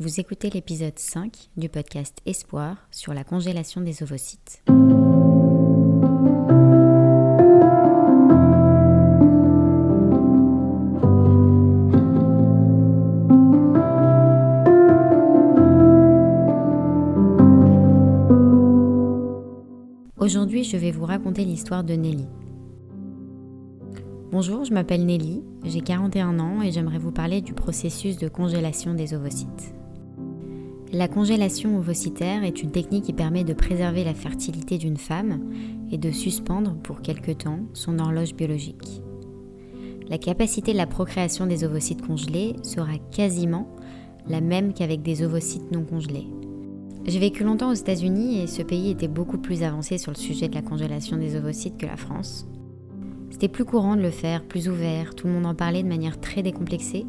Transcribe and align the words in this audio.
Vous 0.00 0.18
écoutez 0.18 0.50
l'épisode 0.50 0.98
5 0.98 1.50
du 1.56 1.68
podcast 1.68 2.18
Espoir 2.26 2.88
sur 2.90 3.14
la 3.14 3.22
congélation 3.22 3.80
des 3.80 4.02
ovocytes. 4.02 4.60
Aujourd'hui, 20.18 20.64
je 20.64 20.76
vais 20.76 20.90
vous 20.90 21.04
raconter 21.04 21.44
l'histoire 21.44 21.84
de 21.84 21.94
Nelly. 21.94 22.26
Bonjour, 24.32 24.64
je 24.64 24.74
m'appelle 24.74 25.06
Nelly, 25.06 25.44
j'ai 25.62 25.82
41 25.82 26.40
ans 26.40 26.62
et 26.62 26.72
j'aimerais 26.72 26.98
vous 26.98 27.12
parler 27.12 27.40
du 27.40 27.54
processus 27.54 28.16
de 28.16 28.26
congélation 28.26 28.94
des 28.94 29.14
ovocytes. 29.14 29.72
La 30.92 31.08
congélation 31.08 31.76
ovocytaire 31.78 32.44
est 32.44 32.62
une 32.62 32.70
technique 32.70 33.04
qui 33.04 33.12
permet 33.12 33.42
de 33.42 33.54
préserver 33.54 34.04
la 34.04 34.14
fertilité 34.14 34.78
d'une 34.78 34.96
femme 34.96 35.40
et 35.90 35.98
de 35.98 36.10
suspendre 36.10 36.76
pour 36.82 37.02
quelque 37.02 37.32
temps 37.32 37.60
son 37.72 37.98
horloge 37.98 38.34
biologique. 38.34 39.02
La 40.08 40.18
capacité 40.18 40.72
de 40.72 40.78
la 40.78 40.86
procréation 40.86 41.46
des 41.46 41.64
ovocytes 41.64 42.06
congelés 42.06 42.54
sera 42.62 42.98
quasiment 43.10 43.66
la 44.28 44.40
même 44.40 44.72
qu'avec 44.72 45.02
des 45.02 45.22
ovocytes 45.22 45.72
non 45.72 45.84
congelés. 45.84 46.28
J'ai 47.06 47.18
vécu 47.18 47.44
longtemps 47.44 47.70
aux 47.70 47.74
États-Unis 47.74 48.40
et 48.40 48.46
ce 48.46 48.62
pays 48.62 48.90
était 48.90 49.08
beaucoup 49.08 49.38
plus 49.38 49.62
avancé 49.62 49.98
sur 49.98 50.12
le 50.12 50.16
sujet 50.16 50.48
de 50.48 50.54
la 50.54 50.62
congélation 50.62 51.16
des 51.16 51.36
ovocytes 51.36 51.76
que 51.76 51.86
la 51.86 51.96
France. 51.96 52.46
C'était 53.30 53.48
plus 53.48 53.64
courant 53.64 53.96
de 53.96 54.02
le 54.02 54.10
faire, 54.10 54.44
plus 54.44 54.68
ouvert, 54.68 55.14
tout 55.14 55.26
le 55.26 55.32
monde 55.32 55.46
en 55.46 55.54
parlait 55.54 55.82
de 55.82 55.88
manière 55.88 56.20
très 56.20 56.42
décomplexée 56.42 57.04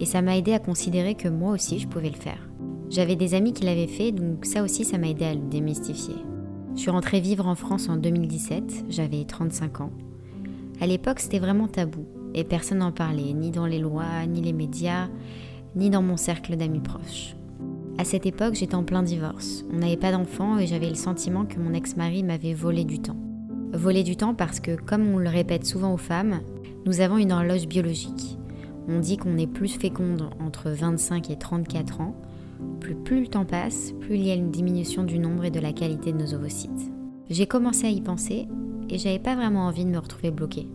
et 0.00 0.06
ça 0.06 0.22
m'a 0.22 0.36
aidé 0.36 0.52
à 0.52 0.58
considérer 0.58 1.14
que 1.14 1.28
moi 1.28 1.52
aussi 1.52 1.78
je 1.78 1.86
pouvais 1.86 2.10
le 2.10 2.16
faire. 2.16 2.45
J'avais 2.88 3.16
des 3.16 3.34
amis 3.34 3.52
qui 3.52 3.64
l'avaient 3.64 3.86
fait, 3.86 4.12
donc 4.12 4.44
ça 4.44 4.62
aussi, 4.62 4.84
ça 4.84 4.98
m'a 4.98 5.08
aidé 5.08 5.24
à 5.24 5.34
le 5.34 5.40
démystifier. 5.40 6.14
Je 6.74 6.80
suis 6.80 6.90
rentrée 6.90 7.20
vivre 7.20 7.46
en 7.46 7.54
France 7.54 7.88
en 7.88 7.96
2017, 7.96 8.84
j'avais 8.88 9.24
35 9.24 9.80
ans. 9.80 9.90
À 10.80 10.86
l'époque, 10.86 11.20
c'était 11.20 11.38
vraiment 11.38 11.68
tabou, 11.68 12.04
et 12.34 12.44
personne 12.44 12.78
n'en 12.78 12.92
parlait, 12.92 13.32
ni 13.32 13.50
dans 13.50 13.66
les 13.66 13.78
lois, 13.78 14.26
ni 14.28 14.40
les 14.40 14.52
médias, 14.52 15.08
ni 15.74 15.90
dans 15.90 16.02
mon 16.02 16.16
cercle 16.16 16.56
d'amis 16.56 16.80
proches. 16.80 17.36
À 17.98 18.04
cette 18.04 18.26
époque, 18.26 18.54
j'étais 18.54 18.74
en 18.74 18.84
plein 18.84 19.02
divorce. 19.02 19.64
On 19.72 19.78
n'avait 19.78 19.96
pas 19.96 20.12
d'enfants 20.12 20.58
et 20.58 20.66
j'avais 20.66 20.90
le 20.90 20.94
sentiment 20.94 21.46
que 21.46 21.58
mon 21.58 21.72
ex-mari 21.72 22.22
m'avait 22.22 22.52
volé 22.52 22.84
du 22.84 22.98
temps. 22.98 23.16
Volé 23.72 24.02
du 24.02 24.16
temps 24.16 24.34
parce 24.34 24.60
que, 24.60 24.76
comme 24.76 25.08
on 25.08 25.18
le 25.18 25.30
répète 25.30 25.64
souvent 25.64 25.94
aux 25.94 25.98
femmes, 25.98 26.40
nous 26.84 27.00
avons 27.00 27.16
une 27.16 27.32
horloge 27.32 27.66
biologique. 27.66 28.38
On 28.86 29.00
dit 29.00 29.16
qu'on 29.16 29.38
est 29.38 29.46
plus 29.46 29.76
féconde 29.76 30.28
entre 30.40 30.70
25 30.70 31.30
et 31.30 31.36
34 31.36 32.02
ans, 32.02 32.14
plus, 33.04 33.20
le 33.20 33.28
temps 33.28 33.44
passe, 33.44 33.92
plus 34.00 34.16
il 34.16 34.26
y 34.26 34.30
a 34.30 34.34
une 34.34 34.50
diminution 34.50 35.04
du 35.04 35.18
nombre 35.18 35.44
et 35.44 35.50
de 35.50 35.60
la 35.60 35.72
qualité 35.72 36.12
de 36.12 36.18
nos 36.18 36.34
ovocytes. 36.34 36.92
J'ai 37.28 37.46
commencé 37.46 37.86
à 37.86 37.90
y 37.90 38.00
penser 38.00 38.46
et 38.88 38.98
j'avais 38.98 39.18
pas 39.18 39.34
vraiment 39.34 39.66
envie 39.66 39.84
de 39.84 39.90
me 39.90 39.98
retrouver 39.98 40.30
bloquée. 40.30 40.68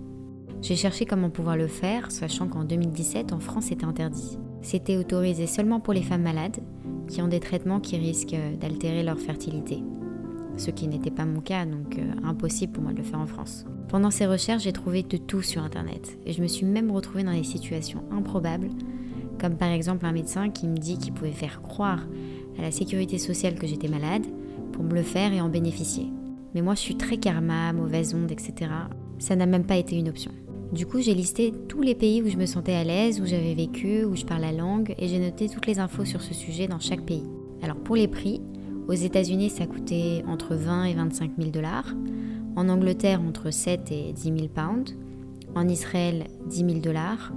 J'ai 0.61 0.75
cherché 0.75 1.05
comment 1.05 1.29
pouvoir 1.29 1.57
le 1.57 1.67
faire, 1.67 2.11
sachant 2.11 2.47
qu'en 2.47 2.63
2017, 2.63 3.33
en 3.33 3.39
France, 3.39 3.65
c'était 3.65 3.85
interdit. 3.85 4.37
C'était 4.61 4.97
autorisé 4.97 5.47
seulement 5.47 5.79
pour 5.79 5.93
les 5.93 6.03
femmes 6.03 6.21
malades 6.21 6.59
qui 7.07 7.21
ont 7.21 7.27
des 7.27 7.39
traitements 7.39 7.79
qui 7.79 7.97
risquent 7.97 8.37
d'altérer 8.59 9.03
leur 9.03 9.19
fertilité. 9.19 9.83
Ce 10.57 10.69
qui 10.69 10.87
n'était 10.87 11.11
pas 11.11 11.25
mon 11.25 11.41
cas, 11.41 11.65
donc 11.65 11.97
euh, 11.97 12.13
impossible 12.23 12.73
pour 12.73 12.83
moi 12.83 12.91
de 12.91 12.97
le 12.97 13.03
faire 13.03 13.19
en 13.19 13.25
France. 13.25 13.65
Pendant 13.87 14.11
ces 14.11 14.27
recherches, 14.27 14.63
j'ai 14.63 14.73
trouvé 14.73 15.03
de 15.03 15.17
tout 15.17 15.41
sur 15.41 15.63
Internet 15.63 16.17
et 16.25 16.33
je 16.33 16.41
me 16.41 16.47
suis 16.47 16.65
même 16.65 16.91
retrouvée 16.91 17.23
dans 17.23 17.33
des 17.33 17.43
situations 17.43 18.03
improbables 18.11 18.69
comme 19.41 19.55
par 19.55 19.71
exemple 19.71 20.05
un 20.05 20.11
médecin 20.11 20.49
qui 20.49 20.67
me 20.67 20.77
dit 20.77 20.99
qu'il 20.99 21.13
pouvait 21.13 21.31
faire 21.31 21.63
croire 21.63 22.05
à 22.59 22.61
la 22.61 22.71
sécurité 22.71 23.17
sociale 23.17 23.55
que 23.55 23.65
j'étais 23.65 23.87
malade 23.87 24.25
pour 24.71 24.83
me 24.83 24.93
le 24.93 25.01
faire 25.01 25.33
et 25.33 25.41
en 25.41 25.49
bénéficier. 25.49 26.07
Mais 26.53 26.61
moi 26.61 26.75
je 26.75 26.81
suis 26.81 26.95
très 26.95 27.17
karma, 27.17 27.73
mauvaise 27.73 28.13
onde, 28.13 28.31
etc. 28.31 28.71
Ça 29.17 29.35
n'a 29.35 29.47
même 29.47 29.65
pas 29.65 29.77
été 29.77 29.97
une 29.97 30.09
option. 30.09 30.31
Du 30.71 30.85
coup, 30.85 31.01
j'ai 31.01 31.13
listé 31.13 31.51
tous 31.67 31.81
les 31.81 31.95
pays 31.95 32.21
où 32.21 32.29
je 32.29 32.37
me 32.37 32.45
sentais 32.45 32.75
à 32.75 32.85
l'aise, 32.85 33.19
où 33.19 33.25
j'avais 33.25 33.53
vécu, 33.53 34.05
où 34.05 34.15
je 34.15 34.23
parle 34.23 34.41
la 34.41 34.53
langue, 34.53 34.95
et 34.97 35.09
j'ai 35.09 35.19
noté 35.19 35.49
toutes 35.49 35.67
les 35.67 35.79
infos 35.79 36.05
sur 36.05 36.21
ce 36.21 36.33
sujet 36.33 36.67
dans 36.67 36.79
chaque 36.79 37.01
pays. 37.01 37.25
Alors 37.61 37.75
pour 37.75 37.97
les 37.97 38.07
prix, 38.07 38.41
aux 38.87 38.93
États-Unis, 38.93 39.49
ça 39.49 39.65
coûtait 39.65 40.23
entre 40.27 40.55
20 40.55 40.85
et 40.85 40.93
25 40.93 41.31
000 41.37 41.49
dollars. 41.49 41.93
En 42.55 42.69
Angleterre, 42.69 43.21
entre 43.21 43.51
7 43.51 43.91
et 43.91 44.13
10 44.13 44.23
000 44.23 44.35
pounds. 44.47 44.95
En 45.55 45.67
Israël, 45.67 46.25
10 46.47 46.57
000 46.57 46.79
dollars 46.79 47.33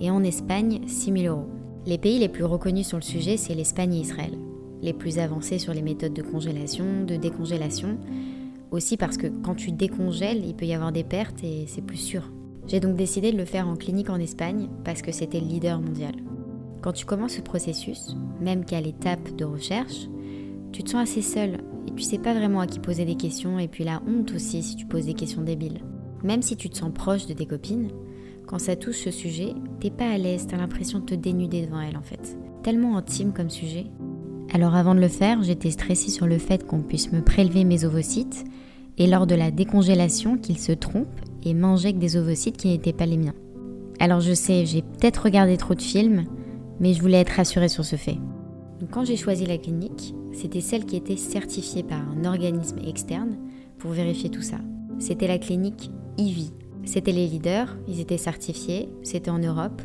et 0.00 0.10
en 0.10 0.22
Espagne 0.22 0.80
6 0.86 1.12
000 1.12 1.34
euros. 1.34 1.48
Les 1.86 1.98
pays 1.98 2.18
les 2.18 2.28
plus 2.28 2.44
reconnus 2.44 2.88
sur 2.88 2.98
le 2.98 3.02
sujet, 3.02 3.36
c'est 3.36 3.54
l'Espagne 3.54 3.94
et 3.94 4.00
Israël. 4.00 4.38
Les 4.82 4.92
plus 4.92 5.18
avancés 5.18 5.58
sur 5.58 5.72
les 5.72 5.82
méthodes 5.82 6.12
de 6.12 6.22
congélation, 6.22 7.04
de 7.06 7.16
décongélation, 7.16 7.98
aussi 8.70 8.96
parce 8.96 9.16
que 9.16 9.28
quand 9.28 9.54
tu 9.54 9.72
décongèles, 9.72 10.44
il 10.44 10.54
peut 10.54 10.66
y 10.66 10.74
avoir 10.74 10.92
des 10.92 11.04
pertes 11.04 11.42
et 11.44 11.66
c'est 11.66 11.82
plus 11.82 11.96
sûr. 11.96 12.30
J'ai 12.66 12.80
donc 12.80 12.96
décidé 12.96 13.32
de 13.32 13.38
le 13.38 13.44
faire 13.44 13.68
en 13.68 13.76
clinique 13.76 14.10
en 14.10 14.18
Espagne 14.18 14.68
parce 14.84 15.02
que 15.02 15.12
c'était 15.12 15.40
le 15.40 15.46
leader 15.46 15.80
mondial. 15.80 16.14
Quand 16.82 16.92
tu 16.92 17.06
commences 17.06 17.34
ce 17.34 17.40
processus, 17.40 18.16
même 18.40 18.64
qu'à 18.64 18.80
l'étape 18.80 19.34
de 19.36 19.44
recherche, 19.44 20.08
tu 20.72 20.82
te 20.82 20.90
sens 20.90 21.08
assez 21.08 21.22
seul 21.22 21.60
et 21.86 21.92
tu 21.92 22.02
sais 22.02 22.18
pas 22.18 22.34
vraiment 22.34 22.60
à 22.60 22.66
qui 22.66 22.80
poser 22.80 23.04
des 23.04 23.14
questions 23.14 23.58
et 23.58 23.68
puis 23.68 23.84
la 23.84 24.02
honte 24.06 24.32
aussi 24.34 24.62
si 24.62 24.76
tu 24.76 24.86
poses 24.86 25.06
des 25.06 25.14
questions 25.14 25.42
débiles. 25.42 25.80
Même 26.24 26.42
si 26.42 26.56
tu 26.56 26.68
te 26.68 26.76
sens 26.76 26.92
proche 26.92 27.26
de 27.26 27.34
tes 27.34 27.46
copines, 27.46 27.90
quand 28.46 28.58
ça 28.60 28.76
touche 28.76 29.04
ce 29.04 29.10
sujet, 29.10 29.54
t'es 29.80 29.90
pas 29.90 30.08
à 30.08 30.18
l'aise, 30.18 30.46
t'as 30.48 30.56
l'impression 30.56 31.00
de 31.00 31.04
te 31.04 31.14
dénuder 31.14 31.66
devant 31.66 31.80
elle 31.80 31.96
en 31.96 32.02
fait. 32.02 32.38
Tellement 32.62 32.96
intime 32.96 33.32
comme 33.32 33.50
sujet. 33.50 33.86
Alors 34.54 34.74
avant 34.74 34.94
de 34.94 35.00
le 35.00 35.08
faire, 35.08 35.42
j'étais 35.42 35.72
stressée 35.72 36.10
sur 36.10 36.26
le 36.26 36.38
fait 36.38 36.64
qu'on 36.64 36.80
puisse 36.80 37.12
me 37.12 37.22
prélever 37.22 37.64
mes 37.64 37.84
ovocytes 37.84 38.44
et 38.98 39.06
lors 39.08 39.26
de 39.26 39.34
la 39.34 39.50
décongélation 39.50 40.38
qu'ils 40.38 40.58
se 40.58 40.72
trompent 40.72 41.20
et 41.42 41.54
m'injectent 41.54 41.98
des 41.98 42.16
ovocytes 42.16 42.56
qui 42.56 42.68
n'étaient 42.68 42.92
pas 42.92 43.06
les 43.06 43.16
miens. 43.16 43.34
Alors 43.98 44.20
je 44.20 44.32
sais, 44.32 44.64
j'ai 44.64 44.82
peut-être 44.82 45.24
regardé 45.24 45.56
trop 45.56 45.74
de 45.74 45.82
films, 45.82 46.24
mais 46.78 46.94
je 46.94 47.00
voulais 47.00 47.20
être 47.20 47.36
rassurée 47.36 47.68
sur 47.68 47.84
ce 47.84 47.96
fait. 47.96 48.18
Quand 48.90 49.04
j'ai 49.04 49.16
choisi 49.16 49.44
la 49.46 49.58
clinique, 49.58 50.14
c'était 50.32 50.60
celle 50.60 50.84
qui 50.84 50.96
était 50.96 51.16
certifiée 51.16 51.82
par 51.82 52.00
un 52.10 52.24
organisme 52.24 52.78
externe 52.86 53.38
pour 53.78 53.90
vérifier 53.90 54.30
tout 54.30 54.42
ça. 54.42 54.58
C'était 54.98 55.26
la 55.26 55.38
clinique 55.38 55.90
IVI, 56.18 56.52
c'était 56.86 57.12
les 57.12 57.26
leaders, 57.26 57.76
ils 57.88 58.00
étaient 58.00 58.16
certifiés, 58.16 58.88
c'était 59.02 59.30
en 59.30 59.38
Europe 59.38 59.82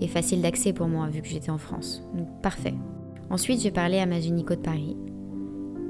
et 0.00 0.06
facile 0.06 0.42
d'accès 0.42 0.72
pour 0.72 0.86
moi 0.86 1.08
vu 1.08 1.22
que 1.22 1.28
j'étais 1.28 1.50
en 1.50 1.58
France. 1.58 2.02
Donc 2.14 2.28
parfait. 2.42 2.74
Ensuite, 3.30 3.60
j'ai 3.60 3.70
parlé 3.70 3.98
à 3.98 4.06
ma 4.06 4.20
de 4.20 4.54
Paris. 4.54 4.96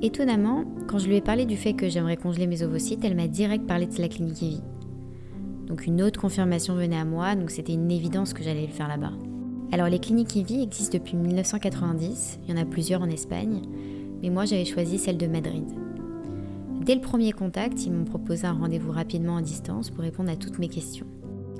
Étonnamment, 0.03 0.65
quand 0.87 0.99
je 0.99 1.09
lui 1.09 1.17
ai 1.17 1.21
parlé 1.21 1.47
du 1.47 1.57
fait 1.57 1.75
que 1.75 1.89
j'aimerais 1.89 2.17
congeler 2.17 2.47
mes 2.47 2.63
ovocytes, 2.63 3.05
elle 3.05 3.17
m'a 3.17 3.29
direct 3.29 3.67
parlé 3.67 3.87
de 3.87 4.01
la 4.01 4.09
clinique 4.09 4.41
IVI. 4.41 4.63
Donc 5.67 5.87
une 5.87 6.01
autre 6.01 6.21
confirmation 6.21 6.75
venait 6.75 6.99
à 6.99 7.05
moi, 7.05 7.35
donc 7.35 7.51
c'était 7.51 7.73
une 7.73 7.91
évidence 7.91 8.33
que 8.33 8.45
j'allais 8.45 8.67
le 8.67 8.73
faire 8.73 8.89
là-bas. 8.89 9.13
Alors 9.73 9.89
les 9.89 9.99
cliniques 9.99 10.37
IVI 10.37 10.63
existent 10.63 10.97
depuis 10.97 11.17
1990, 11.17 12.39
il 12.45 12.55
y 12.55 12.59
en 12.59 12.61
a 12.61 12.65
plusieurs 12.65 13.03
en 13.03 13.11
Espagne, 13.11 13.63
mais 14.23 14.31
moi 14.31 14.45
j'avais 14.45 14.65
choisi 14.65 14.99
celle 14.99 15.19
de 15.19 15.27
Madrid. 15.27 15.65
Dès 16.87 16.95
le 16.95 17.01
premier 17.01 17.33
contact, 17.33 17.85
ils 17.85 17.91
m'ont 17.91 18.05
proposé 18.05 18.47
un 18.47 18.53
rendez-vous 18.53 18.93
rapidement 18.93 19.39
à 19.39 19.43
distance 19.43 19.91
pour 19.91 20.05
répondre 20.05 20.31
à 20.31 20.37
toutes 20.37 20.61
mes 20.61 20.69
questions. 20.69 21.09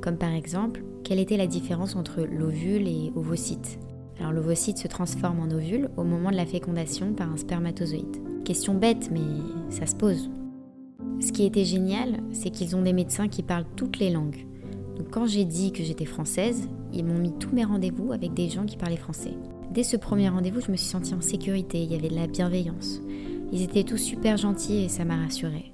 Comme 0.01 0.19
par 0.19 0.33
exemple, 0.33 0.85
quelle 1.03 1.19
était 1.19 1.37
la 1.37 1.49
différence 1.49 1.97
entre 1.97 2.21
l'ovule 2.21 2.87
et 2.87 3.11
ovocyte? 3.17 3.81
Alors 4.21 4.31
l'ovocyte 4.31 4.79
se 4.79 4.87
transforme 4.87 5.41
en 5.41 5.51
ovule 5.51 5.91
au 5.97 6.05
moment 6.05 6.31
de 6.31 6.37
la 6.37 6.47
fécondation 6.47 7.13
par 7.13 7.29
un 7.29 7.37
spermatozoïde. 7.39 8.23
Question 8.45 8.75
bête, 8.75 9.11
mais 9.11 9.19
ça 9.69 9.87
se 9.87 9.97
pose. 9.97 10.31
Ce 11.19 11.33
qui 11.33 11.45
était 11.45 11.65
génial, 11.65 12.21
c'est 12.31 12.51
qu'ils 12.51 12.77
ont 12.77 12.83
des 12.83 12.93
médecins 12.93 13.27
qui 13.27 13.43
parlent 13.43 13.67
toutes 13.75 13.99
les 13.99 14.11
langues. 14.11 14.47
Donc 14.97 15.11
quand 15.11 15.27
j'ai 15.27 15.45
dit 15.45 15.73
que 15.73 15.83
j'étais 15.83 16.05
française, 16.05 16.69
ils 16.93 17.05
m'ont 17.05 17.19
mis 17.19 17.33
tous 17.33 17.53
mes 17.53 17.65
rendez-vous 17.65 18.13
avec 18.13 18.33
des 18.33 18.49
gens 18.49 18.65
qui 18.65 18.77
parlaient 18.77 18.97
français. 18.97 19.35
Dès 19.73 19.83
ce 19.83 19.97
premier 19.97 20.29
rendez-vous, 20.29 20.61
je 20.61 20.71
me 20.71 20.77
suis 20.77 20.87
sentie 20.87 21.15
en 21.15 21.21
sécurité, 21.21 21.83
il 21.83 21.91
y 21.91 21.97
avait 21.97 22.11
de 22.11 22.15
la 22.15 22.29
bienveillance. 22.29 23.01
Ils 23.53 23.63
étaient 23.63 23.85
tous 23.85 23.99
super 23.99 24.37
gentils 24.37 24.85
et 24.85 24.89
ça 24.89 25.05
m'a 25.05 25.17
rassurée. 25.17 25.73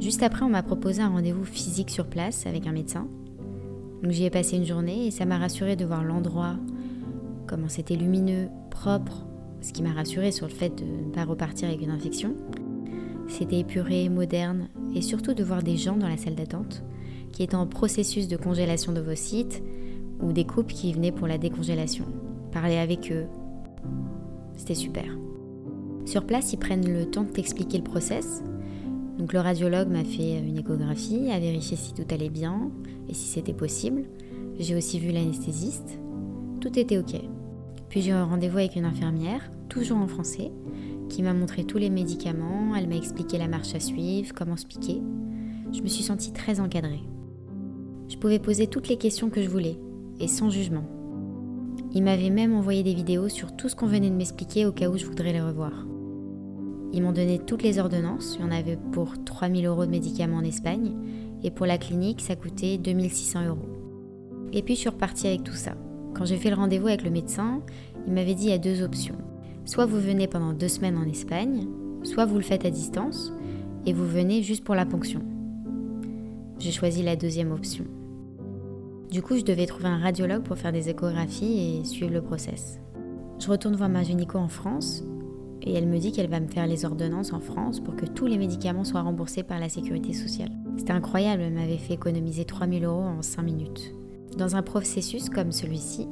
Juste 0.00 0.22
après, 0.22 0.44
on 0.44 0.48
m'a 0.48 0.62
proposé 0.62 1.02
un 1.02 1.08
rendez-vous 1.08 1.44
physique 1.44 1.90
sur 1.90 2.06
place 2.06 2.46
avec 2.46 2.66
un 2.66 2.72
médecin. 2.72 3.06
Donc 4.02 4.10
j'y 4.10 4.24
ai 4.24 4.30
passé 4.30 4.56
une 4.56 4.66
journée 4.66 5.06
et 5.06 5.10
ça 5.12 5.24
m'a 5.24 5.38
rassurée 5.38 5.76
de 5.76 5.84
voir 5.84 6.02
l'endroit, 6.02 6.56
comment 7.46 7.68
c'était 7.68 7.94
lumineux, 7.94 8.48
propre, 8.70 9.24
ce 9.60 9.72
qui 9.72 9.82
m'a 9.82 9.92
rassurée 9.92 10.32
sur 10.32 10.48
le 10.48 10.52
fait 10.52 10.70
de 10.70 10.84
ne 10.84 11.12
pas 11.12 11.24
repartir 11.24 11.68
avec 11.68 11.80
une 11.80 11.90
infection. 11.90 12.34
C'était 13.28 13.60
épuré, 13.60 14.08
moderne, 14.08 14.68
et 14.94 15.02
surtout 15.02 15.34
de 15.34 15.44
voir 15.44 15.62
des 15.62 15.76
gens 15.76 15.96
dans 15.96 16.08
la 16.08 16.16
salle 16.16 16.34
d'attente 16.34 16.82
qui 17.30 17.42
étaient 17.42 17.54
en 17.54 17.66
processus 17.66 18.28
de 18.28 18.36
congélation 18.36 18.92
d'ovocytes 18.92 19.62
ou 20.20 20.32
des 20.32 20.44
couples 20.44 20.74
qui 20.74 20.92
venaient 20.92 21.12
pour 21.12 21.26
la 21.26 21.38
décongélation. 21.38 22.04
Parler 22.50 22.76
avec 22.76 23.10
eux, 23.10 23.26
c'était 24.56 24.74
super. 24.74 25.06
Sur 26.12 26.26
place, 26.26 26.52
ils 26.52 26.58
prennent 26.58 26.92
le 26.92 27.06
temps 27.06 27.22
de 27.22 27.30
t'expliquer 27.30 27.78
le 27.78 27.84
process. 27.84 28.42
Donc 29.18 29.32
le 29.32 29.40
radiologue 29.40 29.88
m'a 29.88 30.04
fait 30.04 30.40
une 30.40 30.58
échographie, 30.58 31.30
a 31.30 31.40
vérifié 31.40 31.74
si 31.74 31.94
tout 31.94 32.04
allait 32.10 32.28
bien 32.28 32.70
et 33.08 33.14
si 33.14 33.28
c'était 33.28 33.54
possible. 33.54 34.04
J'ai 34.58 34.76
aussi 34.76 34.98
vu 34.98 35.10
l'anesthésiste. 35.10 35.98
Tout 36.60 36.78
était 36.78 36.98
ok. 36.98 37.18
Puis 37.88 38.02
j'ai 38.02 38.10
eu 38.10 38.12
un 38.12 38.26
rendez-vous 38.26 38.58
avec 38.58 38.76
une 38.76 38.84
infirmière, 38.84 39.50
toujours 39.70 39.96
en 39.96 40.06
français, 40.06 40.52
qui 41.08 41.22
m'a 41.22 41.32
montré 41.32 41.64
tous 41.64 41.78
les 41.78 41.88
médicaments, 41.88 42.76
elle 42.76 42.90
m'a 42.90 42.96
expliqué 42.96 43.38
la 43.38 43.48
marche 43.48 43.74
à 43.74 43.80
suivre, 43.80 44.34
comment 44.34 44.58
se 44.58 44.66
piquer. 44.66 45.00
Je 45.72 45.80
me 45.80 45.88
suis 45.88 46.04
sentie 46.04 46.34
très 46.34 46.60
encadrée. 46.60 47.04
Je 48.10 48.18
pouvais 48.18 48.38
poser 48.38 48.66
toutes 48.66 48.88
les 48.90 48.98
questions 48.98 49.30
que 49.30 49.40
je 49.40 49.48
voulais, 49.48 49.78
et 50.20 50.28
sans 50.28 50.50
jugement. 50.50 50.84
Il 51.94 52.02
m'avait 52.02 52.28
même 52.28 52.54
envoyé 52.54 52.82
des 52.82 52.92
vidéos 52.92 53.30
sur 53.30 53.56
tout 53.56 53.70
ce 53.70 53.76
qu'on 53.76 53.86
venait 53.86 54.10
de 54.10 54.14
m'expliquer 54.14 54.66
au 54.66 54.72
cas 54.72 54.90
où 54.90 54.98
je 54.98 55.06
voudrais 55.06 55.32
les 55.32 55.40
revoir. 55.40 55.86
Ils 56.92 57.02
m'ont 57.02 57.12
donné 57.12 57.38
toutes 57.38 57.62
les 57.62 57.78
ordonnances, 57.78 58.36
il 58.38 58.42
y 58.42 58.48
en 58.48 58.50
avait 58.50 58.78
pour 58.92 59.24
3000 59.24 59.64
euros 59.66 59.86
de 59.86 59.90
médicaments 59.90 60.36
en 60.36 60.44
Espagne, 60.44 60.92
et 61.42 61.50
pour 61.50 61.66
la 61.66 61.78
clinique, 61.78 62.20
ça 62.20 62.36
coûtait 62.36 62.76
2600 62.76 63.46
euros. 63.46 63.68
Et 64.52 64.62
puis 64.62 64.74
je 64.74 64.80
suis 64.80 64.90
repartie 64.90 65.26
avec 65.26 65.42
tout 65.42 65.54
ça. 65.54 65.72
Quand 66.14 66.26
j'ai 66.26 66.36
fait 66.36 66.50
le 66.50 66.56
rendez-vous 66.56 66.88
avec 66.88 67.02
le 67.02 67.10
médecin, 67.10 67.62
il 68.06 68.12
m'avait 68.12 68.34
dit 68.34 68.44
il 68.44 68.50
y 68.50 68.54
a 68.54 68.58
deux 68.58 68.82
options. 68.82 69.16
Soit 69.64 69.86
vous 69.86 70.00
venez 70.00 70.26
pendant 70.26 70.52
deux 70.52 70.68
semaines 70.68 70.98
en 70.98 71.08
Espagne, 71.08 71.66
soit 72.02 72.26
vous 72.26 72.36
le 72.36 72.42
faites 72.42 72.66
à 72.66 72.70
distance, 72.70 73.32
et 73.86 73.94
vous 73.94 74.06
venez 74.06 74.42
juste 74.42 74.64
pour 74.64 74.74
la 74.74 74.84
ponction. 74.84 75.22
J'ai 76.58 76.72
choisi 76.72 77.02
la 77.02 77.16
deuxième 77.16 77.52
option. 77.52 77.84
Du 79.10 79.22
coup, 79.22 79.36
je 79.36 79.44
devais 79.44 79.66
trouver 79.66 79.88
un 79.88 79.98
radiologue 79.98 80.42
pour 80.42 80.58
faire 80.58 80.72
des 80.72 80.88
échographies 80.88 81.80
et 81.80 81.84
suivre 81.84 82.12
le 82.12 82.22
process. 82.22 82.78
Je 83.38 83.48
retourne 83.48 83.76
voir 83.76 83.88
ma 83.88 84.02
gynéco 84.02 84.38
en 84.38 84.48
France 84.48 85.04
et 85.64 85.74
elle 85.74 85.86
me 85.86 85.98
dit 85.98 86.12
qu'elle 86.12 86.28
va 86.28 86.40
me 86.40 86.48
faire 86.48 86.66
les 86.66 86.84
ordonnances 86.84 87.32
en 87.32 87.40
France 87.40 87.80
pour 87.80 87.96
que 87.96 88.06
tous 88.06 88.26
les 88.26 88.38
médicaments 88.38 88.84
soient 88.84 89.02
remboursés 89.02 89.42
par 89.42 89.60
la 89.60 89.68
sécurité 89.68 90.12
sociale. 90.12 90.50
C'était 90.76 90.92
incroyable, 90.92 91.42
elle 91.42 91.54
m'avait 91.54 91.78
fait 91.78 91.94
économiser 91.94 92.44
3000 92.44 92.84
euros 92.84 93.02
en 93.02 93.22
5 93.22 93.42
minutes. 93.42 93.94
Dans 94.36 94.56
un 94.56 94.62
processus 94.62 95.28
comme 95.28 95.52
celui-ci, 95.52 96.08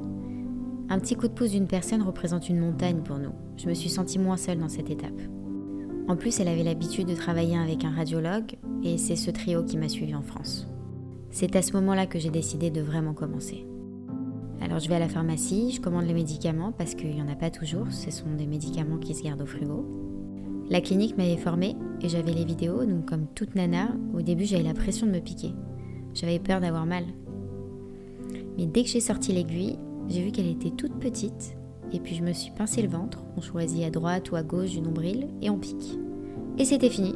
un 0.88 0.98
petit 0.98 1.14
coup 1.14 1.28
de 1.28 1.32
pouce 1.32 1.52
d'une 1.52 1.66
personne 1.66 2.02
représente 2.02 2.48
une 2.48 2.58
montagne 2.58 3.02
pour 3.02 3.18
nous. 3.18 3.32
Je 3.56 3.68
me 3.68 3.74
suis 3.74 3.88
sentie 3.88 4.18
moins 4.18 4.36
seule 4.36 4.58
dans 4.58 4.68
cette 4.68 4.90
étape. 4.90 5.20
En 6.08 6.16
plus, 6.16 6.40
elle 6.40 6.48
avait 6.48 6.64
l'habitude 6.64 7.06
de 7.06 7.14
travailler 7.14 7.56
avec 7.56 7.84
un 7.84 7.94
radiologue 7.94 8.56
et 8.82 8.98
c'est 8.98 9.16
ce 9.16 9.30
trio 9.30 9.62
qui 9.62 9.78
m'a 9.78 9.88
suivi 9.88 10.14
en 10.14 10.22
France. 10.22 10.66
C'est 11.30 11.54
à 11.54 11.62
ce 11.62 11.72
moment-là 11.74 12.06
que 12.06 12.18
j'ai 12.18 12.30
décidé 12.30 12.70
de 12.70 12.80
vraiment 12.80 13.14
commencer. 13.14 13.64
Alors 14.60 14.78
je 14.78 14.88
vais 14.88 14.96
à 14.96 14.98
la 14.98 15.08
pharmacie, 15.08 15.72
je 15.72 15.80
commande 15.80 16.04
les 16.04 16.14
médicaments 16.14 16.72
parce 16.72 16.94
qu'il 16.94 17.10
n'y 17.10 17.22
en 17.22 17.28
a 17.28 17.34
pas 17.34 17.50
toujours, 17.50 17.90
ce 17.90 18.10
sont 18.10 18.30
des 18.36 18.46
médicaments 18.46 18.98
qui 18.98 19.14
se 19.14 19.22
gardent 19.22 19.42
au 19.42 19.46
frigo. 19.46 19.86
La 20.68 20.80
clinique 20.80 21.16
m'avait 21.16 21.36
formée 21.36 21.76
et 22.02 22.08
j'avais 22.08 22.32
les 22.32 22.44
vidéos, 22.44 22.84
donc 22.84 23.06
comme 23.06 23.26
toute 23.34 23.54
nana, 23.54 23.88
au 24.14 24.20
début 24.20 24.44
j'avais 24.44 24.62
la 24.62 24.74
pression 24.74 25.06
de 25.06 25.12
me 25.12 25.20
piquer. 25.20 25.52
J'avais 26.14 26.38
peur 26.38 26.60
d'avoir 26.60 26.86
mal. 26.86 27.04
Mais 28.58 28.66
dès 28.66 28.82
que 28.82 28.88
j'ai 28.88 29.00
sorti 29.00 29.32
l'aiguille, 29.32 29.78
j'ai 30.08 30.22
vu 30.22 30.30
qu'elle 30.30 30.46
était 30.46 30.70
toute 30.70 30.98
petite 30.98 31.56
et 31.92 31.98
puis 31.98 32.14
je 32.14 32.22
me 32.22 32.32
suis 32.32 32.52
pincé 32.52 32.82
le 32.82 32.88
ventre, 32.88 33.24
on 33.36 33.40
choisit 33.40 33.84
à 33.84 33.90
droite 33.90 34.30
ou 34.30 34.36
à 34.36 34.42
gauche 34.42 34.70
du 34.70 34.80
nombril 34.80 35.28
et 35.42 35.50
on 35.50 35.58
pique. 35.58 35.98
Et 36.58 36.64
c'était 36.64 36.90
fini. 36.90 37.14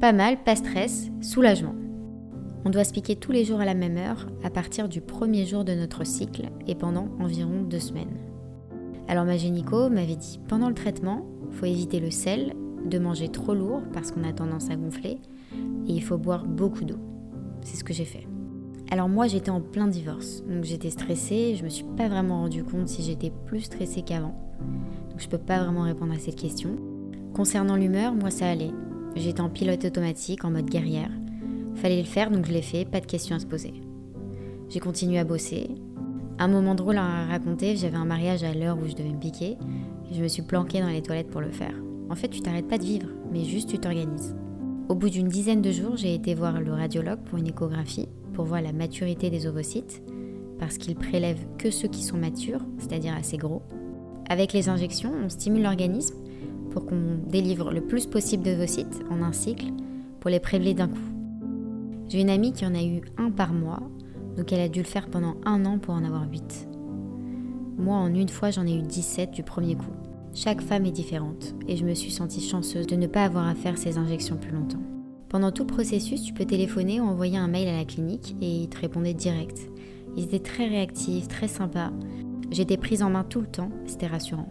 Pas 0.00 0.12
mal, 0.12 0.42
pas 0.42 0.56
stress, 0.56 1.10
soulagement. 1.20 1.74
On 2.64 2.70
doit 2.70 2.84
se 2.84 2.92
piquer 2.92 3.16
tous 3.16 3.32
les 3.32 3.44
jours 3.44 3.60
à 3.60 3.64
la 3.64 3.74
même 3.74 3.96
heure 3.96 4.26
à 4.42 4.50
partir 4.50 4.88
du 4.88 5.00
premier 5.00 5.46
jour 5.46 5.64
de 5.64 5.74
notre 5.74 6.04
cycle 6.04 6.50
et 6.66 6.74
pendant 6.74 7.08
environ 7.20 7.62
deux 7.62 7.78
semaines. 7.78 8.16
Alors 9.06 9.24
ma 9.24 9.36
gynéco 9.36 9.88
m'avait 9.88 10.16
dit 10.16 10.40
pendant 10.48 10.68
le 10.68 10.74
traitement, 10.74 11.26
il 11.50 11.56
faut 11.56 11.66
éviter 11.66 12.00
le 12.00 12.10
sel, 12.10 12.54
de 12.84 12.98
manger 12.98 13.28
trop 13.28 13.54
lourd 13.54 13.82
parce 13.92 14.10
qu'on 14.10 14.24
a 14.24 14.32
tendance 14.32 14.70
à 14.70 14.76
gonfler 14.76 15.18
et 15.86 15.92
il 15.92 16.02
faut 16.02 16.18
boire 16.18 16.44
beaucoup 16.44 16.84
d'eau. 16.84 16.98
C'est 17.62 17.76
ce 17.76 17.84
que 17.84 17.94
j'ai 17.94 18.04
fait. 18.04 18.26
Alors 18.90 19.08
moi 19.08 19.26
j'étais 19.26 19.50
en 19.50 19.60
plein 19.60 19.86
divorce, 19.86 20.42
donc 20.48 20.64
j'étais 20.64 20.90
stressée, 20.90 21.56
je 21.56 21.64
me 21.64 21.68
suis 21.68 21.84
pas 21.96 22.08
vraiment 22.08 22.40
rendu 22.42 22.64
compte 22.64 22.88
si 22.88 23.02
j'étais 23.02 23.32
plus 23.46 23.62
stressée 23.62 24.02
qu'avant. 24.02 24.34
Donc 25.10 25.20
je 25.20 25.28
peux 25.28 25.38
pas 25.38 25.62
vraiment 25.62 25.82
répondre 25.82 26.12
à 26.12 26.18
cette 26.18 26.36
question. 26.36 26.76
Concernant 27.34 27.76
l'humeur, 27.76 28.14
moi 28.14 28.30
ça 28.30 28.48
allait. 28.48 28.72
J'étais 29.14 29.40
en 29.40 29.48
pilote 29.48 29.84
automatique, 29.84 30.44
en 30.44 30.50
mode 30.50 30.66
guerrière. 30.66 31.10
Fallait 31.78 32.00
le 32.00 32.08
faire, 32.08 32.32
donc 32.32 32.44
je 32.44 32.52
l'ai 32.52 32.62
fait, 32.62 32.84
pas 32.84 33.00
de 33.00 33.06
questions 33.06 33.36
à 33.36 33.38
se 33.38 33.46
poser. 33.46 33.72
J'ai 34.68 34.80
continué 34.80 35.18
à 35.18 35.24
bosser. 35.24 35.68
Un 36.40 36.48
moment 36.48 36.74
drôle 36.74 36.98
à 36.98 37.26
raconter, 37.26 37.76
j'avais 37.76 37.96
un 37.96 38.04
mariage 38.04 38.42
à 38.42 38.52
l'heure 38.52 38.76
où 38.76 38.88
je 38.88 38.94
devais 38.94 39.12
me 39.12 39.20
piquer, 39.20 39.56
je 40.10 40.20
me 40.20 40.26
suis 40.26 40.42
planquée 40.42 40.80
dans 40.80 40.88
les 40.88 41.02
toilettes 41.02 41.30
pour 41.30 41.40
le 41.40 41.52
faire. 41.52 41.74
En 42.10 42.16
fait, 42.16 42.28
tu 42.28 42.40
t'arrêtes 42.40 42.66
pas 42.66 42.78
de 42.78 42.84
vivre, 42.84 43.08
mais 43.32 43.44
juste 43.44 43.68
tu 43.68 43.78
t'organises. 43.78 44.34
Au 44.88 44.96
bout 44.96 45.08
d'une 45.08 45.28
dizaine 45.28 45.62
de 45.62 45.70
jours, 45.70 45.96
j'ai 45.96 46.14
été 46.14 46.34
voir 46.34 46.60
le 46.60 46.72
radiologue 46.72 47.20
pour 47.26 47.38
une 47.38 47.46
échographie, 47.46 48.08
pour 48.34 48.44
voir 48.44 48.60
la 48.60 48.72
maturité 48.72 49.30
des 49.30 49.46
ovocytes, 49.46 50.02
parce 50.58 50.78
qu'il 50.78 50.96
prélève 50.96 51.38
que 51.58 51.70
ceux 51.70 51.88
qui 51.88 52.02
sont 52.02 52.16
matures, 52.16 52.64
c'est-à-dire 52.78 53.14
assez 53.14 53.36
gros. 53.36 53.62
Avec 54.28 54.52
les 54.52 54.68
injections, 54.68 55.12
on 55.24 55.28
stimule 55.28 55.62
l'organisme 55.62 56.16
pour 56.70 56.86
qu'on 56.86 57.18
délivre 57.28 57.70
le 57.70 57.82
plus 57.82 58.06
possible 58.06 58.42
d'ovocytes 58.42 59.00
en 59.10 59.22
un 59.22 59.32
cycle 59.32 59.66
pour 60.18 60.30
les 60.30 60.40
prélever 60.40 60.74
d'un 60.74 60.88
coup. 60.88 60.98
J'ai 62.08 62.20
une 62.20 62.30
amie 62.30 62.52
qui 62.52 62.64
en 62.64 62.74
a 62.74 62.82
eu 62.82 63.02
un 63.18 63.30
par 63.30 63.52
mois, 63.52 63.82
donc 64.36 64.52
elle 64.52 64.60
a 64.60 64.68
dû 64.68 64.80
le 64.80 64.86
faire 64.86 65.08
pendant 65.08 65.36
un 65.44 65.64
an 65.66 65.78
pour 65.78 65.94
en 65.94 66.04
avoir 66.04 66.28
8. 66.30 66.68
Moi, 67.78 67.96
en 67.96 68.12
une 68.14 68.28
fois, 68.28 68.50
j'en 68.50 68.66
ai 68.66 68.74
eu 68.74 68.82
17 68.82 69.30
du 69.30 69.42
premier 69.42 69.76
coup. 69.76 69.92
Chaque 70.34 70.62
femme 70.62 70.86
est 70.86 70.92
différente 70.92 71.54
et 71.66 71.76
je 71.76 71.84
me 71.84 71.94
suis 71.94 72.10
sentie 72.10 72.40
chanceuse 72.40 72.86
de 72.86 72.96
ne 72.96 73.06
pas 73.06 73.24
avoir 73.24 73.46
à 73.46 73.54
faire 73.54 73.76
ces 73.76 73.98
injections 73.98 74.36
plus 74.36 74.52
longtemps. 74.52 74.82
Pendant 75.28 75.52
tout 75.52 75.64
le 75.64 75.74
processus, 75.74 76.22
tu 76.22 76.32
peux 76.32 76.46
téléphoner 76.46 77.00
ou 77.00 77.04
envoyer 77.04 77.36
un 77.36 77.48
mail 77.48 77.68
à 77.68 77.76
la 77.76 77.84
clinique 77.84 78.34
et 78.40 78.62
ils 78.62 78.68
te 78.68 78.80
répondaient 78.80 79.14
direct. 79.14 79.68
Ils 80.16 80.24
étaient 80.24 80.38
très 80.38 80.66
réactifs, 80.66 81.28
très 81.28 81.48
sympas. 81.48 81.90
J'étais 82.50 82.78
prise 82.78 83.02
en 83.02 83.10
main 83.10 83.24
tout 83.24 83.42
le 83.42 83.46
temps, 83.46 83.70
c'était 83.86 84.06
rassurant. 84.06 84.48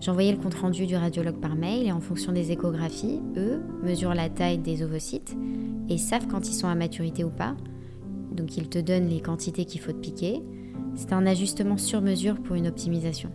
J'envoyais 0.00 0.32
le 0.32 0.38
compte-rendu 0.38 0.86
du 0.86 0.94
radiologue 0.94 1.40
par 1.40 1.56
mail 1.56 1.86
et 1.86 1.92
en 1.92 2.00
fonction 2.00 2.32
des 2.32 2.52
échographies, 2.52 3.20
eux 3.36 3.62
mesurent 3.82 4.14
la 4.14 4.28
taille 4.28 4.58
des 4.58 4.82
ovocytes 4.82 5.36
et 5.88 5.98
savent 5.98 6.26
quand 6.26 6.48
ils 6.48 6.54
sont 6.54 6.68
à 6.68 6.74
maturité 6.74 7.24
ou 7.24 7.30
pas. 7.30 7.56
Donc 8.30 8.56
ils 8.56 8.68
te 8.68 8.78
donnent 8.78 9.08
les 9.08 9.20
quantités 9.20 9.64
qu'il 9.64 9.80
faut 9.80 9.92
te 9.92 9.98
piquer. 9.98 10.42
C'est 10.94 11.12
un 11.12 11.26
ajustement 11.26 11.78
sur 11.78 12.02
mesure 12.02 12.40
pour 12.42 12.56
une 12.56 12.66
optimisation. 12.66 13.30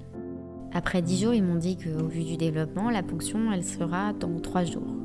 Après 0.73 1.01
10 1.01 1.23
jours, 1.23 1.33
ils 1.33 1.43
m'ont 1.43 1.55
dit 1.55 1.77
qu'au 1.77 2.07
vu 2.07 2.23
du 2.23 2.37
développement, 2.37 2.89
la 2.89 3.03
ponction, 3.03 3.51
elle 3.51 3.63
sera 3.63 4.13
dans 4.13 4.39
3 4.39 4.63
jours. 4.63 4.95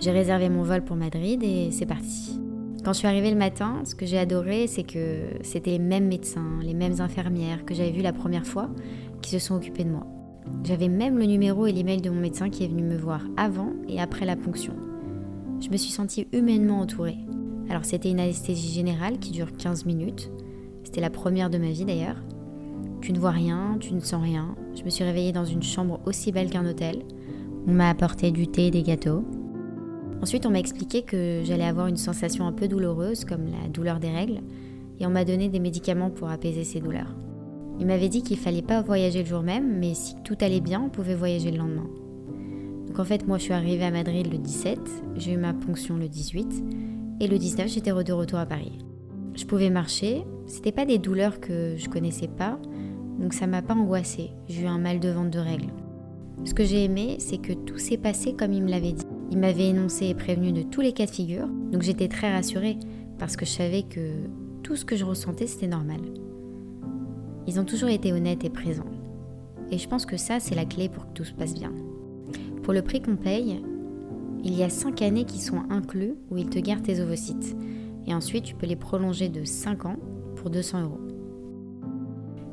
J'ai 0.00 0.10
réservé 0.10 0.48
mon 0.48 0.62
vol 0.62 0.82
pour 0.82 0.96
Madrid 0.96 1.42
et 1.42 1.70
c'est 1.70 1.86
parti. 1.86 2.40
Quand 2.84 2.92
je 2.92 2.98
suis 2.98 3.08
arrivée 3.08 3.30
le 3.30 3.36
matin, 3.36 3.82
ce 3.84 3.94
que 3.94 4.06
j'ai 4.06 4.18
adoré, 4.18 4.66
c'est 4.66 4.82
que 4.82 5.28
c'était 5.42 5.70
les 5.70 5.78
mêmes 5.78 6.08
médecins, 6.08 6.58
les 6.62 6.74
mêmes 6.74 7.00
infirmières 7.00 7.64
que 7.64 7.74
j'avais 7.74 7.92
vues 7.92 8.02
la 8.02 8.12
première 8.12 8.46
fois 8.46 8.70
qui 9.22 9.30
se 9.30 9.38
sont 9.38 9.54
occupés 9.54 9.84
de 9.84 9.90
moi. 9.90 10.06
J'avais 10.64 10.88
même 10.88 11.18
le 11.18 11.26
numéro 11.26 11.66
et 11.66 11.72
l'email 11.72 12.00
de 12.00 12.10
mon 12.10 12.20
médecin 12.20 12.50
qui 12.50 12.64
est 12.64 12.68
venu 12.68 12.82
me 12.82 12.96
voir 12.96 13.22
avant 13.36 13.72
et 13.88 14.00
après 14.00 14.26
la 14.26 14.36
ponction. 14.36 14.74
Je 15.60 15.70
me 15.70 15.76
suis 15.76 15.92
sentie 15.92 16.26
humainement 16.32 16.80
entourée. 16.80 17.18
Alors 17.68 17.84
c'était 17.84 18.10
une 18.10 18.20
anesthésie 18.20 18.72
générale 18.72 19.18
qui 19.18 19.30
dure 19.30 19.56
15 19.56 19.86
minutes. 19.86 20.30
C'était 20.84 21.00
la 21.00 21.10
première 21.10 21.50
de 21.50 21.58
ma 21.58 21.70
vie 21.70 21.84
d'ailleurs. 21.84 22.22
Tu 23.00 23.12
ne 23.12 23.18
vois 23.18 23.30
rien, 23.30 23.76
tu 23.80 23.94
ne 23.94 24.00
sens 24.00 24.22
rien. 24.22 24.54
Je 24.74 24.84
me 24.84 24.90
suis 24.90 25.04
réveillée 25.04 25.32
dans 25.32 25.44
une 25.44 25.62
chambre 25.62 26.00
aussi 26.06 26.32
belle 26.32 26.50
qu'un 26.50 26.66
hôtel. 26.66 27.02
On 27.66 27.72
m'a 27.72 27.88
apporté 27.88 28.30
du 28.30 28.46
thé 28.46 28.66
et 28.66 28.70
des 28.70 28.82
gâteaux. 28.82 29.24
Ensuite, 30.22 30.46
on 30.46 30.50
m'a 30.50 30.58
expliqué 30.58 31.02
que 31.02 31.42
j'allais 31.44 31.66
avoir 31.66 31.86
une 31.86 31.96
sensation 31.96 32.46
un 32.46 32.52
peu 32.52 32.68
douloureuse, 32.68 33.24
comme 33.24 33.44
la 33.46 33.68
douleur 33.68 34.00
des 34.00 34.10
règles, 34.10 34.40
et 34.98 35.06
on 35.06 35.10
m'a 35.10 35.24
donné 35.24 35.48
des 35.48 35.58
médicaments 35.58 36.10
pour 36.10 36.30
apaiser 36.30 36.64
ces 36.64 36.80
douleurs. 36.80 37.14
Il 37.80 37.86
m'avait 37.86 38.08
dit 38.08 38.22
qu'il 38.22 38.38
fallait 38.38 38.62
pas 38.62 38.82
voyager 38.82 39.20
le 39.20 39.28
jour 39.28 39.42
même, 39.42 39.78
mais 39.78 39.94
si 39.94 40.14
tout 40.22 40.36
allait 40.40 40.60
bien, 40.60 40.80
on 40.80 40.88
pouvait 40.88 41.14
voyager 41.14 41.50
le 41.50 41.58
lendemain. 41.58 41.88
Donc 42.86 42.98
en 42.98 43.04
fait, 43.04 43.26
moi 43.26 43.38
je 43.38 43.44
suis 43.44 43.52
arrivée 43.52 43.84
à 43.84 43.90
Madrid 43.90 44.30
le 44.30 44.38
17, 44.38 44.78
j'ai 45.16 45.32
eu 45.32 45.36
ma 45.36 45.52
ponction 45.52 45.96
le 45.96 46.08
18, 46.08 46.64
et 47.20 47.26
le 47.26 47.38
19, 47.38 47.68
j'étais 47.68 47.90
de 47.90 48.12
retour 48.12 48.38
à 48.38 48.46
Paris. 48.46 48.78
Je 49.34 49.44
pouvais 49.44 49.70
marcher, 49.70 50.24
c'était 50.46 50.72
pas 50.72 50.86
des 50.86 50.98
douleurs 50.98 51.40
que 51.40 51.74
je 51.76 51.88
connaissais 51.88 52.28
pas, 52.28 52.58
donc 53.18 53.32
ça 53.34 53.46
m'a 53.48 53.62
pas 53.62 53.74
angoissée. 53.74 54.30
J'ai 54.48 54.62
eu 54.62 54.66
un 54.66 54.78
mal 54.78 55.00
de 55.00 55.08
ventre 55.08 55.30
de 55.30 55.38
règles. 55.40 55.72
Ce 56.44 56.54
que 56.54 56.64
j'ai 56.64 56.84
aimé, 56.84 57.16
c'est 57.18 57.38
que 57.38 57.52
tout 57.52 57.78
s'est 57.78 57.96
passé 57.96 58.34
comme 58.34 58.52
il 58.52 58.62
me 58.62 58.70
l'avait 58.70 58.92
dit. 58.92 59.04
Il 59.30 59.38
m'avait 59.38 59.68
énoncé 59.68 60.06
et 60.06 60.14
prévenu 60.14 60.52
de 60.52 60.62
tous 60.62 60.80
les 60.80 60.92
cas 60.92 61.06
de 61.06 61.10
figure, 61.10 61.48
donc 61.72 61.82
j'étais 61.82 62.08
très 62.08 62.32
rassurée 62.32 62.78
parce 63.18 63.36
que 63.36 63.44
je 63.44 63.50
savais 63.50 63.82
que 63.82 64.10
tout 64.62 64.76
ce 64.76 64.84
que 64.84 64.94
je 64.94 65.04
ressentais 65.04 65.46
c'était 65.46 65.66
normal. 65.66 66.00
Ils 67.46 67.60
ont 67.60 67.64
toujours 67.64 67.88
été 67.88 68.12
honnêtes 68.12 68.44
et 68.44 68.50
présents. 68.50 68.90
et 69.70 69.78
je 69.78 69.88
pense 69.88 70.06
que 70.06 70.16
ça, 70.16 70.40
c'est 70.40 70.54
la 70.54 70.66
clé 70.66 70.88
pour 70.88 71.06
que 71.06 71.12
tout 71.14 71.24
se 71.24 71.32
passe 71.32 71.54
bien. 71.54 71.72
Pour 72.62 72.72
le 72.72 72.82
prix 72.82 73.02
qu'on 73.02 73.16
paye, 73.16 73.60
il 74.44 74.54
y 74.54 74.62
a 74.62 74.68
5 74.68 75.02
années 75.02 75.24
qui 75.24 75.40
sont 75.40 75.62
inclus 75.70 76.14
où 76.30 76.36
ils 76.36 76.50
te 76.50 76.58
gardent 76.58 76.82
tes 76.82 77.00
ovocytes. 77.00 77.56
Et 78.06 78.14
ensuite, 78.14 78.44
tu 78.44 78.54
peux 78.54 78.66
les 78.66 78.76
prolonger 78.76 79.28
de 79.28 79.44
5 79.44 79.86
ans 79.86 79.96
pour 80.36 80.50
200 80.50 80.82
euros. 80.82 81.00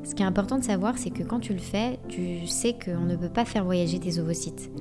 Ce 0.03 0.15
qui 0.15 0.23
est 0.23 0.25
important 0.25 0.57
de 0.57 0.63
savoir, 0.63 0.97
c'est 0.97 1.11
que 1.11 1.23
quand 1.23 1.39
tu 1.39 1.53
le 1.53 1.59
fais, 1.59 1.99
tu 2.07 2.47
sais 2.47 2.73
qu'on 2.73 3.05
ne 3.05 3.15
peut 3.15 3.29
pas 3.29 3.45
faire 3.45 3.65
voyager 3.65 3.99
tes 3.99 4.19
ovocytes 4.19 4.71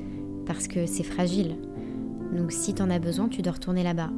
parce 0.46 0.66
que 0.66 0.86
c'est 0.86 1.02
fragile. 1.02 1.56
Donc 2.36 2.52
si 2.52 2.74
tu 2.74 2.82
en 2.82 2.90
as 2.90 2.98
besoin, 2.98 3.28
tu 3.28 3.42
dois 3.42 3.52
retourner 3.52 3.82
là-bas. 3.82 4.10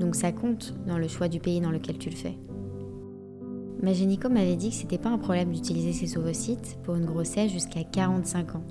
Donc 0.00 0.16
ça 0.16 0.32
compte 0.32 0.74
dans 0.86 0.98
le 0.98 1.08
choix 1.08 1.28
du 1.28 1.40
pays 1.40 1.60
dans 1.60 1.70
lequel 1.70 1.98
tu 1.98 2.10
le 2.10 2.16
fais. 2.16 2.36
Ma 3.82 3.92
gynéco 3.92 4.28
m'avait 4.28 4.54
dit 4.54 4.70
que 4.70 4.76
c'était 4.76 4.96
pas 4.96 5.08
un 5.08 5.18
problème 5.18 5.50
d'utiliser 5.50 5.92
ses 5.92 6.16
ovocytes 6.16 6.78
pour 6.84 6.94
une 6.94 7.04
grossesse 7.04 7.50
jusqu'à 7.50 7.82
45 7.82 8.54
ans. 8.54 8.64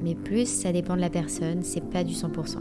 Mais 0.00 0.14
plus, 0.14 0.46
ça 0.46 0.72
dépend 0.72 0.94
de 0.94 1.00
la 1.00 1.10
personne, 1.10 1.62
c'est 1.62 1.84
pas 1.90 2.04
du 2.04 2.14
100%. 2.14 2.58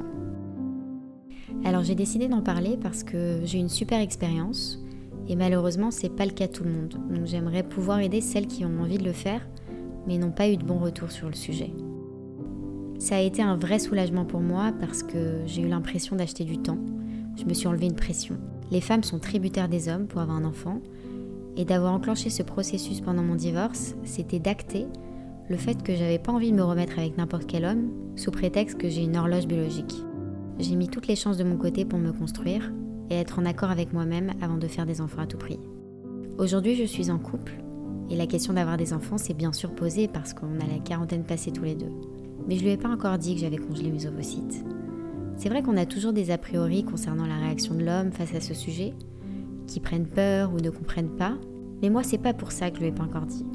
Alors 1.63 1.83
j'ai 1.83 1.93
décidé 1.93 2.27
d'en 2.27 2.41
parler 2.41 2.77
parce 2.81 3.03
que 3.03 3.41
j'ai 3.43 3.59
une 3.59 3.69
super 3.69 3.99
expérience 3.99 4.83
et 5.27 5.35
malheureusement 5.35 5.91
c'est 5.91 6.09
pas 6.09 6.25
le 6.25 6.31
cas 6.31 6.47
de 6.47 6.51
tout 6.51 6.63
le 6.63 6.71
monde. 6.71 6.95
Donc 7.09 7.25
j'aimerais 7.25 7.63
pouvoir 7.63 7.99
aider 7.99 8.21
celles 8.21 8.47
qui 8.47 8.65
ont 8.65 8.81
envie 8.81 8.97
de 8.97 9.03
le 9.03 9.13
faire 9.13 9.47
mais 10.07 10.17
n'ont 10.17 10.31
pas 10.31 10.49
eu 10.49 10.57
de 10.57 10.63
bon 10.63 10.79
retour 10.79 11.11
sur 11.11 11.27
le 11.27 11.35
sujet. 11.35 11.71
Ça 12.97 13.17
a 13.17 13.21
été 13.21 13.41
un 13.41 13.55
vrai 13.55 13.79
soulagement 13.79 14.25
pour 14.25 14.41
moi 14.41 14.73
parce 14.79 15.03
que 15.03 15.41
j'ai 15.45 15.61
eu 15.61 15.67
l'impression 15.67 16.15
d'acheter 16.15 16.43
du 16.43 16.57
temps. 16.57 16.77
Je 17.35 17.45
me 17.45 17.53
suis 17.53 17.67
enlevé 17.67 17.85
une 17.85 17.95
pression. 17.95 18.37
Les 18.71 18.81
femmes 18.81 19.03
sont 19.03 19.19
tributaires 19.19 19.69
des 19.69 19.89
hommes 19.89 20.07
pour 20.07 20.21
avoir 20.21 20.37
un 20.37 20.45
enfant 20.45 20.81
et 21.57 21.65
d'avoir 21.65 21.93
enclenché 21.93 22.29
ce 22.29 22.43
processus 22.43 23.01
pendant 23.01 23.23
mon 23.23 23.35
divorce, 23.35 23.95
c'était 24.03 24.39
d'acter 24.39 24.87
le 25.49 25.57
fait 25.57 25.83
que 25.83 25.95
j'avais 25.95 26.19
pas 26.19 26.31
envie 26.31 26.51
de 26.51 26.57
me 26.57 26.63
remettre 26.63 26.97
avec 26.97 27.17
n'importe 27.17 27.45
quel 27.45 27.65
homme 27.65 27.89
sous 28.15 28.31
prétexte 28.31 28.77
que 28.77 28.89
j'ai 28.89 29.03
une 29.03 29.15
horloge 29.15 29.47
biologique. 29.47 29.95
J'ai 30.59 30.75
mis 30.75 30.87
toutes 30.87 31.07
les 31.07 31.15
chances 31.15 31.37
de 31.37 31.43
mon 31.43 31.57
côté 31.57 31.85
pour 31.85 31.99
me 31.99 32.11
construire 32.11 32.71
et 33.09 33.15
être 33.15 33.39
en 33.39 33.45
accord 33.45 33.69
avec 33.69 33.93
moi-même 33.93 34.31
avant 34.41 34.57
de 34.57 34.67
faire 34.67 34.85
des 34.85 35.01
enfants 35.01 35.21
à 35.21 35.27
tout 35.27 35.37
prix. 35.37 35.59
Aujourd'hui, 36.37 36.75
je 36.75 36.83
suis 36.83 37.11
en 37.11 37.19
couple 37.19 37.53
et 38.09 38.15
la 38.15 38.27
question 38.27 38.53
d'avoir 38.53 38.77
des 38.77 38.93
enfants 38.93 39.17
s'est 39.17 39.33
bien 39.33 39.53
sûr 39.53 39.73
posée 39.73 40.07
parce 40.07 40.33
qu'on 40.33 40.59
a 40.59 40.67
la 40.67 40.79
quarantaine 40.83 41.23
passée 41.23 41.51
tous 41.51 41.63
les 41.63 41.75
deux. 41.75 41.91
Mais 42.47 42.57
je 42.57 42.63
lui 42.63 42.71
ai 42.71 42.77
pas 42.77 42.89
encore 42.89 43.17
dit 43.17 43.35
que 43.35 43.41
j'avais 43.41 43.57
congelé 43.57 43.91
mes 43.91 44.05
ovocytes. 44.05 44.63
C'est 45.37 45.49
vrai 45.49 45.61
qu'on 45.61 45.77
a 45.77 45.85
toujours 45.85 46.13
des 46.13 46.31
a 46.31 46.37
priori 46.37 46.83
concernant 46.83 47.25
la 47.25 47.37
réaction 47.37 47.75
de 47.75 47.83
l'homme 47.83 48.11
face 48.11 48.33
à 48.33 48.41
ce 48.41 48.53
sujet, 48.53 48.93
qui 49.67 49.79
prennent 49.79 50.07
peur 50.07 50.53
ou 50.53 50.57
ne 50.59 50.69
comprennent 50.69 51.15
pas, 51.15 51.33
mais 51.81 51.89
moi 51.89 52.03
c'est 52.03 52.17
pas 52.17 52.33
pour 52.33 52.51
ça 52.51 52.69
que 52.69 52.77
je 52.77 52.81
lui 52.81 52.89
ai 52.89 52.91
pas 52.91 53.03
encore 53.03 53.25
dit. 53.25 53.45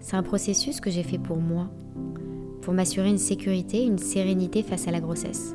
C'est 0.00 0.16
un 0.16 0.22
processus 0.22 0.80
que 0.80 0.90
j'ai 0.90 1.02
fait 1.02 1.18
pour 1.18 1.38
moi, 1.38 1.70
pour 2.60 2.74
m'assurer 2.74 3.08
une 3.08 3.18
sécurité, 3.18 3.84
une 3.84 3.98
sérénité 3.98 4.62
face 4.62 4.88
à 4.88 4.90
la 4.90 5.00
grossesse. 5.00 5.54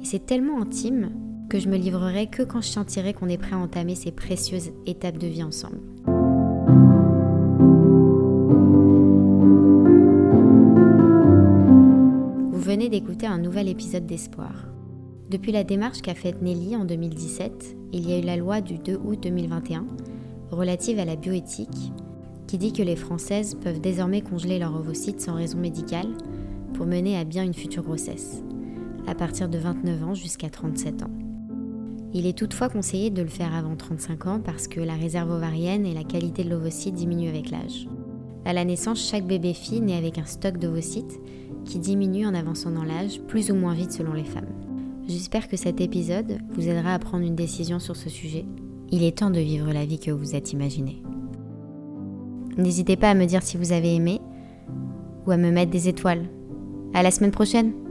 Et 0.00 0.04
c'est 0.04 0.24
tellement 0.24 0.60
intime 0.60 1.10
que 1.48 1.58
je 1.58 1.68
me 1.68 1.76
livrerai 1.76 2.26
que 2.26 2.42
quand 2.42 2.60
je 2.60 2.68
sentirai 2.68 3.12
qu'on 3.12 3.28
est 3.28 3.38
prêt 3.38 3.54
à 3.54 3.58
entamer 3.58 3.94
ces 3.94 4.12
précieuses 4.12 4.70
étapes 4.86 5.18
de 5.18 5.26
vie 5.26 5.42
ensemble. 5.42 5.80
Vous 12.52 12.60
venez 12.60 12.88
d'écouter 12.88 13.26
un 13.26 13.38
nouvel 13.38 13.68
épisode 13.68 14.06
d'Espoir. 14.06 14.75
Depuis 15.28 15.50
la 15.50 15.64
démarche 15.64 16.02
qu'a 16.02 16.14
faite 16.14 16.40
Nelly 16.40 16.76
en 16.76 16.84
2017, 16.84 17.76
il 17.92 18.08
y 18.08 18.12
a 18.12 18.18
eu 18.18 18.22
la 18.22 18.36
loi 18.36 18.60
du 18.60 18.78
2 18.78 18.96
août 19.04 19.18
2021 19.20 19.84
relative 20.52 21.00
à 21.00 21.04
la 21.04 21.16
bioéthique 21.16 21.92
qui 22.46 22.58
dit 22.58 22.72
que 22.72 22.82
les 22.84 22.94
Françaises 22.94 23.56
peuvent 23.60 23.80
désormais 23.80 24.20
congeler 24.20 24.60
leur 24.60 24.76
ovocyte 24.76 25.20
sans 25.20 25.34
raison 25.34 25.58
médicale 25.58 26.06
pour 26.74 26.86
mener 26.86 27.18
à 27.18 27.24
bien 27.24 27.42
une 27.42 27.54
future 27.54 27.82
grossesse, 27.82 28.44
à 29.08 29.16
partir 29.16 29.48
de 29.48 29.58
29 29.58 30.04
ans 30.04 30.14
jusqu'à 30.14 30.48
37 30.48 31.02
ans. 31.02 31.10
Il 32.14 32.24
est 32.24 32.38
toutefois 32.38 32.68
conseillé 32.68 33.10
de 33.10 33.22
le 33.22 33.28
faire 33.28 33.52
avant 33.52 33.74
35 33.74 34.26
ans 34.28 34.40
parce 34.40 34.68
que 34.68 34.78
la 34.78 34.94
réserve 34.94 35.32
ovarienne 35.32 35.86
et 35.86 35.94
la 35.94 36.04
qualité 36.04 36.44
de 36.44 36.50
l'ovocyte 36.50 36.94
diminuent 36.94 37.30
avec 37.30 37.50
l'âge. 37.50 37.88
À 38.44 38.52
la 38.52 38.64
naissance, 38.64 39.04
chaque 39.04 39.26
bébé 39.26 39.54
fille 39.54 39.80
naît 39.80 39.96
avec 39.96 40.18
un 40.18 40.24
stock 40.24 40.56
d'ovocytes 40.58 41.20
qui 41.64 41.80
diminue 41.80 42.28
en 42.28 42.34
avançant 42.34 42.70
dans 42.70 42.84
l'âge, 42.84 43.20
plus 43.22 43.50
ou 43.50 43.56
moins 43.56 43.74
vite 43.74 43.90
selon 43.90 44.12
les 44.12 44.22
femmes. 44.22 44.65
J'espère 45.08 45.46
que 45.46 45.56
cet 45.56 45.80
épisode 45.80 46.38
vous 46.50 46.68
aidera 46.68 46.94
à 46.94 46.98
prendre 46.98 47.24
une 47.24 47.36
décision 47.36 47.78
sur 47.78 47.94
ce 47.94 48.10
sujet. 48.10 48.44
Il 48.90 49.04
est 49.04 49.18
temps 49.18 49.30
de 49.30 49.38
vivre 49.38 49.72
la 49.72 49.86
vie 49.86 50.00
que 50.00 50.10
vous 50.10 50.34
êtes 50.34 50.52
imaginée. 50.52 51.00
N'hésitez 52.56 52.96
pas 52.96 53.10
à 53.10 53.14
me 53.14 53.26
dire 53.26 53.42
si 53.42 53.56
vous 53.56 53.70
avez 53.70 53.94
aimé 53.94 54.20
ou 55.24 55.30
à 55.30 55.36
me 55.36 55.52
mettre 55.52 55.70
des 55.70 55.88
étoiles. 55.88 56.28
À 56.92 57.04
la 57.04 57.12
semaine 57.12 57.30
prochaine! 57.30 57.85